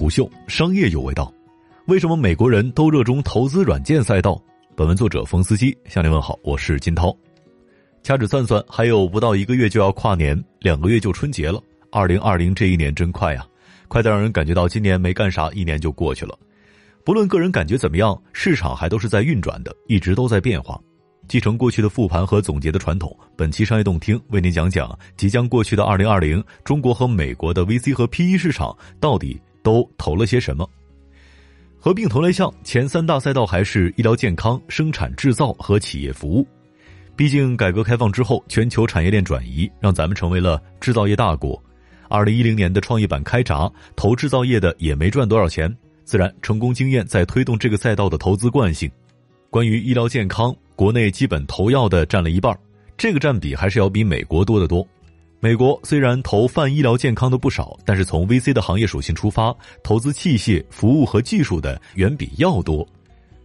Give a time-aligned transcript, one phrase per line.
[0.00, 1.30] 虎嗅，商业有味道。
[1.84, 4.42] 为什么美国人都热衷投资软件赛道？
[4.74, 7.14] 本文作者冯思基向您问好，我是金涛。
[8.02, 11.62] 掐指算算，还有不到一个月就要跨年，两个月就春节了。
[11.92, 13.46] 二零二零这一年真快呀，
[13.88, 16.34] 快得让人感觉到今年没干啥，一年就过去了。
[17.04, 20.80] 不论个人感觉怎么样，市场还都是在运转的，一直都在变化。
[21.28, 30.68] 继承过去的复盘和总结的传统，本期商业动听为您讲讲即将过去的二零二零，中国和美国的 VC 和 PE 市场到底都投了些什么？
[31.78, 36.46] 合并同类项前三大赛道还是医疗健康、生产制造和企业服务。
[37.16, 41.62] 毕竟改革开放之后，全球产业链转移让咱们成为了制造业大国。
[42.08, 48.90] 二零一零年的创业板开闸，投制造业的也没赚多少钱，自然成功经验在推动这个赛道的投资惯性。
[49.48, 50.54] 关于医疗健康。
[50.76, 52.58] 国内基本投药的占了一半，
[52.96, 54.86] 这个占比还是要比美国多得多。
[55.42, 62.86] 美国虽然投泛医疗健康的不少，但是从 VC 的行业属性出发，投资器械、服务和技术的远比药多。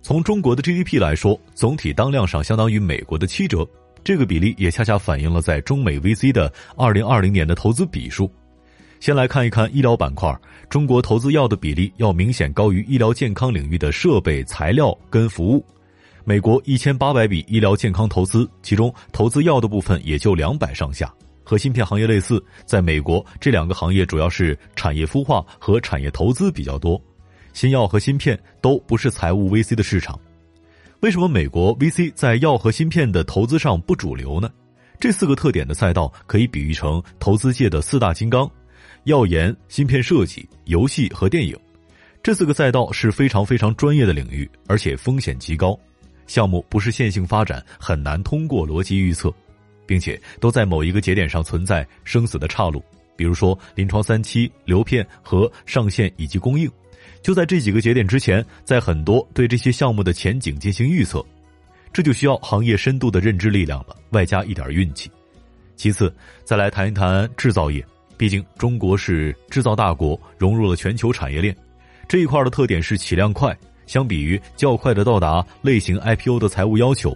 [0.00, 3.68] 从中国的 GDP 来说，总体当量上相当于美国的七折，
[4.02, 8.28] 这个比例也恰恰反映了在中美 VC 的2020年的投资比数。
[8.98, 10.34] 先来看一看医疗板块，
[10.70, 15.62] 中国投资药的比例要明显高于医疗健康领域的设备、材料跟服务。
[16.24, 21.12] 美国一千八百笔医疗健康投资，其中投资药的部分也就两百上下。
[21.44, 27.00] 和芯片行业类似，在美国这两个行业主要是产业孵化和产业投资比较多。
[27.52, 30.18] 新药和芯片都不是财务 VC 的市场。
[31.00, 34.50] 为什么美国 VC 在药和芯片的投资上不主流呢？
[35.00, 38.48] 这四个特点的赛道可以比喻成投资界的四大金刚：
[39.04, 41.58] 药研、芯片设计、游戏和电影。
[42.22, 45.76] 这四个赛道是非常非常专业的领域，而且风险极高。
[46.28, 49.28] 项目不是线性发展，很难通过逻辑预测，
[49.86, 52.82] 并且都在某一个节点上存在生死的岔路，
[53.16, 56.70] 比如说临床三期、流片和上线以及供应，
[57.22, 61.24] 就在这几个节点之前，在很多对这些项目的前景进行预测，
[61.92, 65.10] 这就需要行业深度的认知力量了，外加一点运气。
[65.76, 66.14] 其次，
[66.44, 67.84] 再来谈一谈制造业，
[68.16, 71.56] 毕竟中国是制造大国，融入了全球产业链，
[72.08, 73.56] 这一块的特点是起量快。
[73.84, 77.14] 相比于较快的到达类型 IPO 的财务要求，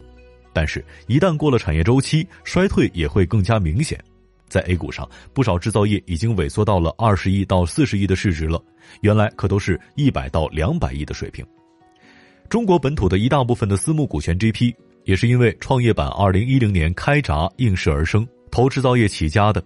[0.56, 4.02] 但是，一旦过了产业周期，衰退也会更加明显。
[4.48, 8.58] 在 A 股上，不少制造业已经萎缩到了二十亿到四十亿的市值了，
[9.02, 11.44] 原来可都是一百到两百亿的水平。
[12.48, 14.72] 中国本土的一大部分的私募股权 GP，
[15.04, 19.62] 也是因为创业板二零一零年开闸应势而生，投制造业起家的。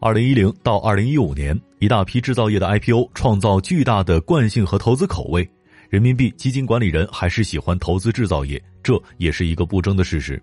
[0.00, 5.46] 二零一零到二零一五年，一大批制造业的 IPO 创造巨大的惯性和投资口味。
[5.90, 10.42] 人民币基金管理人还是喜欢投资制造业，这也是一个不争的事实。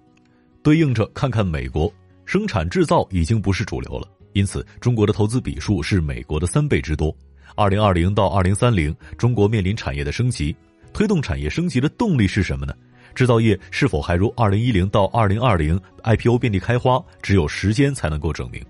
[0.63, 1.91] 对应着看看美国，
[2.25, 7.15] 生产制造已经不是主流了，因此中国的投资比数是美国的三倍之多。
[7.55, 10.55] 二零二零到二零三零，中国面临产业的升级，
[10.93, 12.73] 推动产业升级的动力是什么呢？
[13.15, 17.03] 制造业是否还如二零一零到二零二零 IPO 遍地开花？
[17.21, 18.63] 只有时间才能够证明。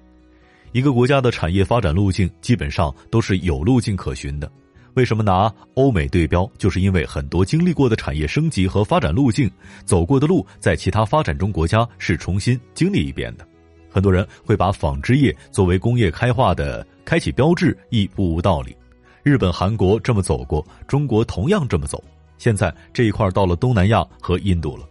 [0.72, 4.50] 一个国家的产业发展路径基本上都是有路径可循的。
[4.98, 6.50] 为什么拿欧美对标？
[6.58, 9.48] 就是因为很多经历过的产业升级和发展路径，
[9.86, 13.48] 走过的路在其他发展中国家是重新经历一遍的。
[13.92, 18.76] 很多人会把纺织业作为工业开化的开启标志，亦不无道理。
[19.22, 22.04] 日本、韩国这么走过，中国同样这么走。
[22.40, 24.90] 现在这一块到了东南亚和印度了。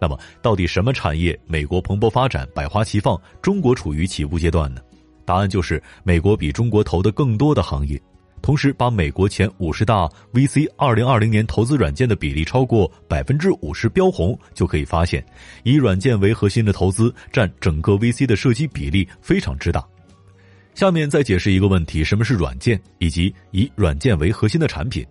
[0.00, 4.80] 那么，到底什么产业美国蓬勃发展、百花齐放，中国处于起步阶段呢？
[5.24, 8.00] 答案就是美国比中国投的更多的行业。
[8.48, 15.22] 同时，把美国前五十大 VC 二零二零年投资软件的比例超过百分之五十标红，就可以发现，
[15.64, 19.86] 以软件为核心的投资占整个 VC 的涉及比例非常之大。
[20.74, 25.04] 下面再解释一个问题：什么是软件，以及以软件为核心的产品？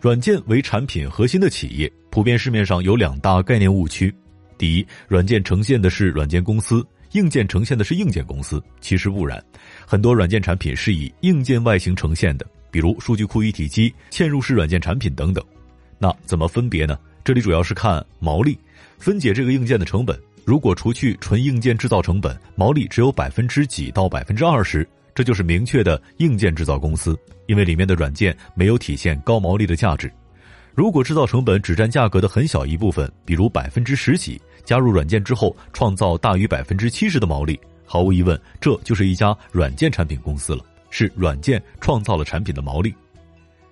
[0.00, 4.10] 软件为产品核心的企业，普遍市面上有两大概念误区：
[4.56, 6.82] 第一，软件呈现的是软件公司。
[7.12, 9.42] 硬件呈现的是硬件公司，其实不然，
[9.86, 15.44] 很多软件产品是以硬件外形呈现的，比如数据库一体机、嵌入式软件产品等等。
[15.98, 16.98] 那怎么分别呢？
[17.24, 18.58] 这里主要是看毛利，
[18.98, 20.18] 分解这个硬件的成本。
[20.44, 30.12] 如果除去纯硬件制造成本，毛利只有百分之几到百分之二十，这就是明确的硬件制造公司，因为里面的软件没有体现高毛利的价值。
[30.76, 34.38] 如果制造成本只占价格的很小一部分，比如百分之十几。
[34.62, 40.62] 加入软件之后，创造大于百分之七十的毛利，毫无疑问，这就是一家软件产品公司了。
[40.90, 42.94] 是软件创造了产品的毛利。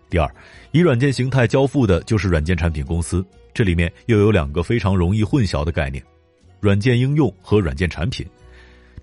[0.09, 0.35] 第二，
[0.73, 3.23] 以软件形态交付的就是软件产品公司，
[3.53, 6.03] 这里面又有两个非常容易混淆的概念：
[6.59, 8.27] 软件应用和软件产品。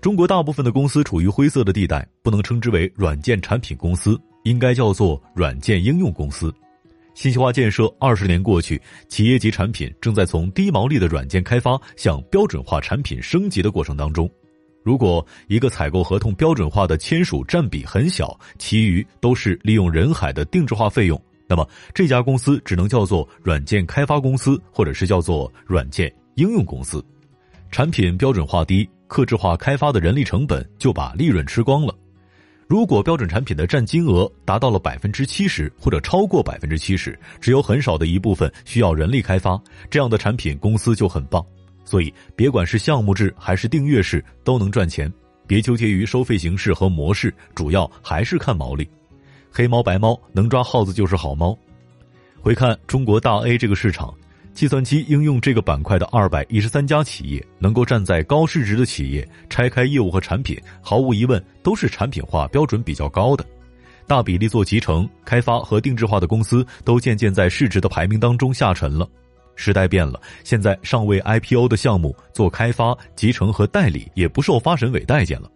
[0.00, 6.52] 中国大部分的公司处于灰色的地带，不能称之为软件产品公司，应该叫做软件应用公司。
[7.14, 14.30] 信息化建设二十年过去，企业级产品正在从低毛利的软件开发向标准化产品升级的过程当中。
[14.82, 27.04] 如果一个采购合同标准化的签署占比很小，其余都是利用人海的定制化费用，那么这家公司只能叫做软件开发公司，或者是叫做软件应用公司。
[27.70, 31.94] 产品标准化低，克制化开发的人力成本就把利润吃光了。
[32.72, 41.44] 如果标准产品的占金额达到了百分之七十或者超过百分之七十，只有很少的一部分需要人力开发，这样的产品公司就很棒。
[41.84, 45.12] 所以，别管是项目制还是订阅式，都能赚钱。
[45.46, 48.88] 别纠结于收费形式和模式，主要还是看毛利。
[49.50, 51.54] 黑猫白猫，能抓耗子就是好猫。
[52.40, 54.14] 回看中国大 A 这个市场。
[54.54, 63.44] 计算机应用这个板块的二百一十三家企业，能够站在高市值的企业，拆开业务和产品，毫无疑问都是产品化标准比较高的。
[64.06, 69.08] 大比例做集成、开发和定制化的公司，都渐渐在市值的排名当中下沉了。
[69.54, 75.50] 时代变了，现在尚未 IPO 的项目做开发、集成和代理，也不受发审委待见了。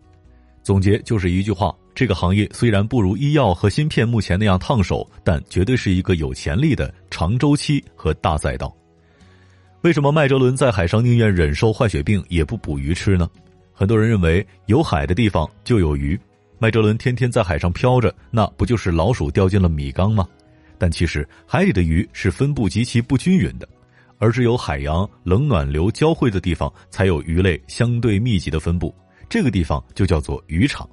[0.63, 8.75] 总结就是一句话：这个行业虽然不如医药和芯片目前那样烫手，但绝对是一个有潜力的长周期和大赛道。
[9.87, 13.31] 为什么麦哲伦在海上宁愿忍受坏血病也不捕鱼吃呢？
[13.73, 16.19] 很多人认为有海的地方就有鱼，
[16.59, 20.27] 麦哲伦天天在海上漂着，那不就是老鼠掉进了米缸吗？
[20.77, 23.69] 但其实海里的鱼是分布极其不均匀的，
[24.19, 28.93] 而只有海洋冷暖流交汇的地方才有鱼类相对密集的分布，
[29.29, 30.85] 这个地方就叫做渔场。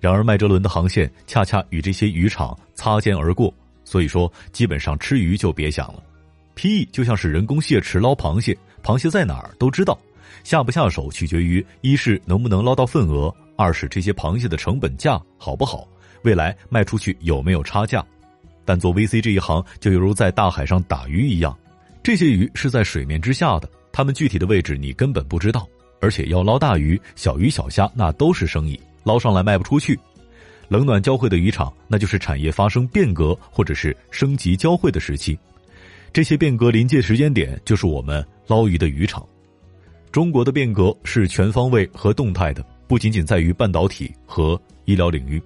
[0.00, 3.52] 然而麦哲伦的航线恰恰与这些渔场擦肩而过，
[3.84, 6.02] 所以说基本上吃鱼就别想了。
[6.54, 9.98] P E 就像是人工蟹池捞螃蟹，螃蟹在哪儿都知道，
[10.44, 15.86] 下不下手取决于一是能不能捞到份额，二是这些螃蟹的成本价好不好，
[16.22, 18.04] 未来卖出去有没有差价。
[18.64, 21.56] 但做 V C 这一行就犹如在大海上打鱼一样，
[22.02, 25.66] 这些鱼是在水面之下的，它们具体的位置你根本不知道，
[26.00, 29.98] 而且要捞大鱼、小鱼小虾那都是生意，捞上来卖不出去。
[30.68, 35.36] 冷暖交汇的渔场，那就是产业发生变革或者是升级交汇的时期。
[36.12, 39.24] 这些变革临界时间点，就是我们捞鱼的渔场。
[40.10, 45.40] 中国的变革是全方位和动态的，不仅仅在于半导体和医疗领域。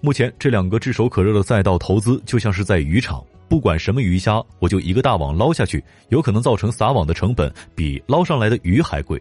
[0.00, 9.20] 目前这两个炙手可热的赛道投资，就像是在渔场，不管什么鱼虾，我就一个大网捞下去，有可能造成撒网的成本比捞上来的鱼还贵。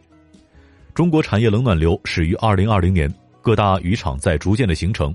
[0.94, 5.14] 中国产业冷暖流始于二零二零年，各大渔场在逐渐的形成。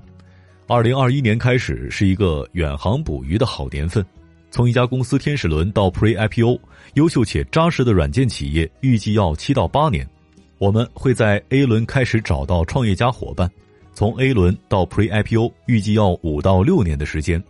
[0.67, 4.05] 二零二一年开始是一个远航捕鱼的好年份。
[4.49, 6.59] 从一家公司天使轮到 Pre IPO，
[6.93, 10.07] 优秀且扎实的软件企业预计要七到八年。
[10.57, 13.49] 我们会在 A 轮开始找到创业家伙伴，
[13.93, 17.43] 从 A 轮到 Pre IPO 预计要五到六年的时间。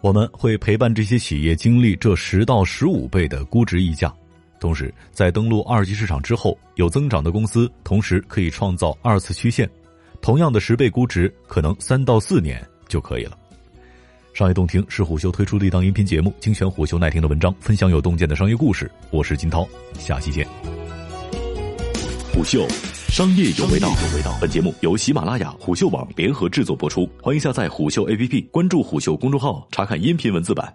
[0.00, 4.14] 我们会陪伴这些企业经历这十到十五倍的估值溢价，
[4.60, 9.68] 同时在登陆二级市场之后，有增长的公司同时可以创造二次曲线，
[10.22, 13.36] 同样的十倍估值，可能三到四年就可以了。
[14.36, 18.90] 商业洞听是虎嗅推出的一档音频节目，精选虎嗅耐听的文章，分享有洞见的商业故事。
[19.10, 19.66] 我是金涛，
[19.98, 20.46] 下期见。
[22.34, 22.68] 虎嗅，
[23.08, 24.36] 商业有味道有味道。
[24.38, 30.70] 本节目由喜马拉雅、虎嗅网联合制作播出，欢迎下载虎嗅 APP，关注虎嗅公众号，查看音频文字版。